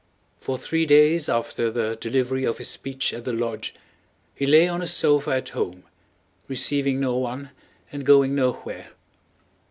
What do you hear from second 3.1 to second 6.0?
at the lodge he lay on a sofa at home